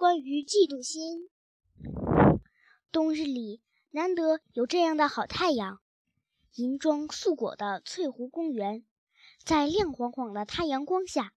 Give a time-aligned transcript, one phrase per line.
[0.00, 1.28] 关于嫉妒心。
[2.90, 5.78] 冬日里难得有这样的好太阳，
[6.54, 8.86] 银装素裹的翠湖公园，
[9.44, 11.34] 在亮晃晃的太阳光下，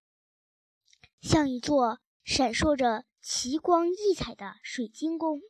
[1.19, 5.41] 像一座闪烁着奇光异彩的水晶宫。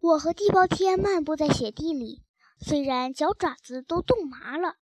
[0.00, 2.24] 我和地包天漫步在雪地里，
[2.58, 4.74] 虽然脚爪子都冻麻了，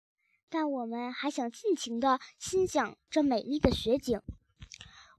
[0.47, 4.21] 但我们还想尽情地欣赏这美丽的雪景。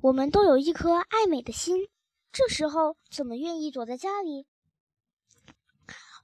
[0.02, 1.88] 我们都有一颗爱美的心，
[2.30, 4.46] 这时候怎么愿意躲在家里？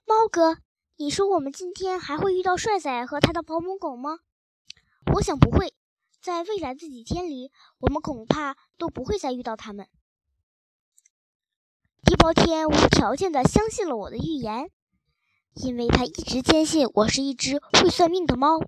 [0.04, 0.58] 猫哥，
[0.96, 4.18] 你说我们今天还会遇到帅仔和他的保姆狗吗？
[5.14, 5.74] 我想不会，
[6.20, 9.88] 在未来的几天里，我们恐怕都不会再遇到他们。
[12.04, 14.70] 地包天无条件的相信了我的预言，
[15.54, 18.60] 因为他一直坚信我是一只会算命的猫。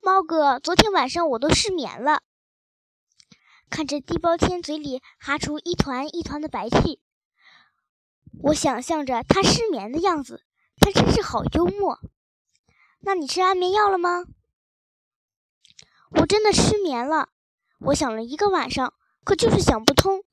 [0.00, 2.22] 猫哥，昨天晚上我都失眠了。
[3.70, 7.00] 看着地包天嘴里哈出一团一团的白气，
[8.42, 10.44] 我想象着他失眠的样子，
[10.80, 12.00] 他真是好幽默。
[13.00, 14.24] 那你吃安眠药了吗？
[16.10, 17.28] 我真的失眠了，
[17.80, 20.24] 我想了一个晚上，可就是想不通，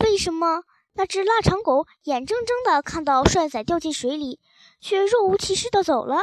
[0.00, 4.38] 为什么那只腊肠狗眼睁睁的看到帅仔掉进水里，
[4.80, 6.18] 却若无其事的走了？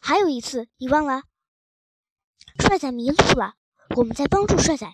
[0.00, 1.22] 还有一次，你忘了？
[2.58, 3.54] 帅仔迷路了，
[3.96, 4.92] 我们在帮助帅仔。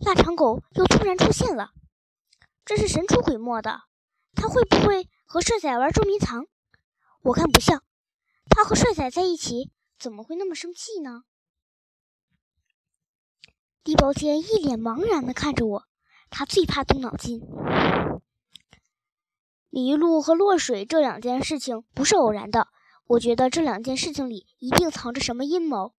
[0.00, 1.70] 腊肠狗又突然出现了，
[2.64, 3.82] 真是神出鬼没的。
[4.34, 6.46] 他会不会和帅仔玩捉迷藏？
[7.22, 7.82] 我看不像。
[8.50, 11.22] 他和帅仔在一起，怎么会那么生气呢？
[13.82, 15.84] 地包天一脸茫然地看着我，
[16.30, 17.40] 他最怕动脑筋。
[19.70, 22.68] 迷路和落水这两件事情不是偶然的，
[23.06, 25.94] 我觉得这两件事情里一定藏着什么阴谋。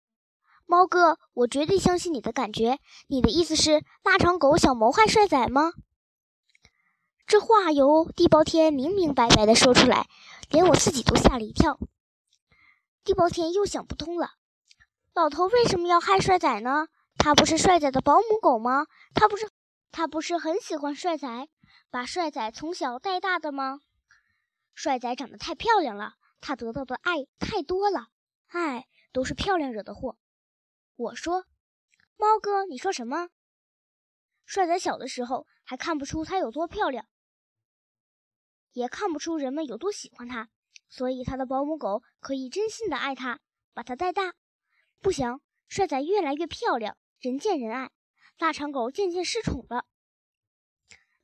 [0.66, 2.78] 猫哥，我绝对相信你的感觉。
[3.08, 5.72] 你的意思是腊肠狗想谋害帅仔吗？
[7.26, 10.08] 这话由地包天明明白白的说出来，
[10.50, 11.78] 连我自己都吓了一跳。
[13.02, 14.32] 地包天又想不通了，
[15.14, 16.88] 老头为什么要害帅仔呢？
[17.16, 18.86] 他不是帅仔的保姆狗吗？
[19.14, 19.50] 他不是
[19.92, 21.48] 他不是很喜欢帅仔，
[21.90, 23.80] 把帅仔从小带大的吗？
[24.74, 28.08] 帅仔长得太漂亮了，他得到的爱太多了，
[28.48, 30.16] 爱都是漂亮惹的祸。
[30.96, 31.46] 我说
[32.16, 33.30] ：“猫哥，你说什么？
[34.46, 37.08] 帅仔小的时候还看不出他有多漂亮，
[38.72, 40.50] 也看不出人们有多喜欢他，
[40.88, 43.40] 所以他的保姆狗可以真心的爱他，
[43.72, 44.34] 把他带大。
[45.00, 47.90] 不行帅仔越来越漂亮，人见人爱，
[48.38, 49.86] 腊肠狗渐渐失宠了。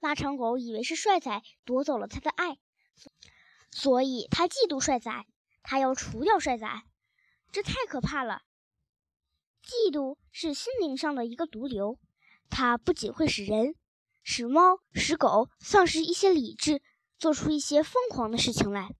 [0.00, 2.58] 腊肠狗以为是帅仔夺走了他的爱，
[3.70, 5.26] 所以他嫉妒帅仔，
[5.62, 6.66] 他要除掉帅仔，
[7.52, 8.42] 这太可怕了。”
[9.62, 11.98] 嫉妒是心灵上的一个毒瘤，
[12.48, 13.74] 它不仅会使人、
[14.22, 16.82] 使猫、使狗丧失一些理智，
[17.18, 18.94] 做出一些疯狂的事情来。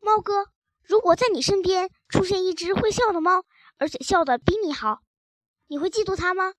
[0.00, 0.46] 猫哥，
[0.82, 3.44] 如果在你身边出现一只会笑的猫，
[3.78, 5.02] 而且笑得比你好，
[5.66, 6.54] 你会嫉妒它吗？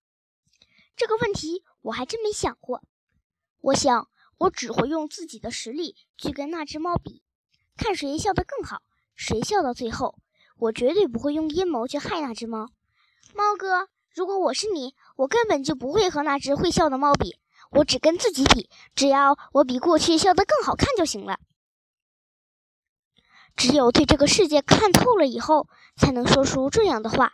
[0.95, 2.83] 这个问题我还真没想过。
[3.61, 7.23] 我想，我只会用自己的实力去跟那只猫比，
[7.75, 8.83] 看谁笑得更好，
[9.15, 10.19] 谁笑到最后。
[10.59, 12.69] 我绝对不会用阴谋去害那只猫，
[13.35, 13.89] 猫哥。
[14.15, 17.37] 如果我是你，我根本就不会和那只会笑的猫比，
[17.69, 18.69] 我只跟自己比。
[18.95, 21.39] 只要我比过去笑得更好看就行了。
[23.55, 27.33] 只有对这个世界看透了以后，才能说出这样的话。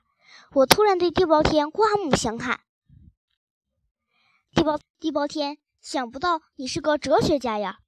[0.51, 2.59] 我突然对地包天刮目相看。
[4.53, 7.79] 地包地包天，想不到你是个哲学家呀！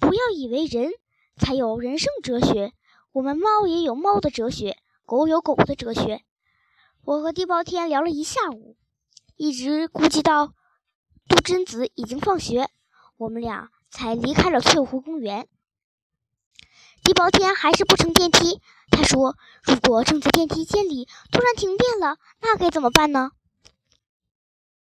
[0.00, 0.90] 不要以为人
[1.36, 2.72] 才有人生哲学。
[3.12, 6.22] 我们猫也有猫的哲学，狗有狗的哲学。
[7.02, 8.76] 我和地包天聊了一下午，
[9.34, 10.54] 一直估计到
[11.26, 12.68] 杜真子已经放学，
[13.16, 15.48] 我们俩才离开了翠湖公园。
[17.02, 18.60] 地包天还是不乘电梯，
[18.92, 23.32] 他说：“如果正在电梯间里突然停电了，那该怎么办呢？”